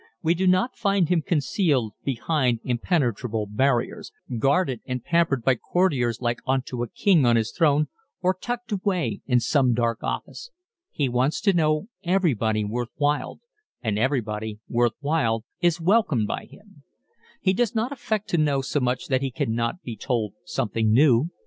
[0.23, 6.39] We do not find him concealed behind impenetrable barriers, guarded and pampered by courtiers like
[6.47, 7.87] unto a king on his throne
[8.19, 10.49] or tucked away in some dark office.
[10.89, 13.41] He wants to know everybody worth while
[13.83, 16.81] and everybody worth while is welcomed by him.
[17.39, 21.29] He doesn't affect to know so much that he cannot be told something new.